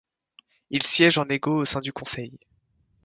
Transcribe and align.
Ils 0.71 0.81
siègent 0.81 1.19
en 1.19 1.29
égaux 1.29 1.59
au 1.61 1.65
sein 1.65 1.79
du 1.79 1.93
Conseil. 1.93 2.33